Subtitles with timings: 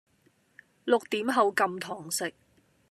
[0.85, 2.33] 六點後禁堂食